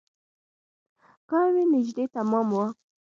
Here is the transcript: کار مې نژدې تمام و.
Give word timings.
کار 1.29 1.47
مې 1.57 1.63
نژدې 1.73 2.05
تمام 2.15 2.47
و. 2.51 2.57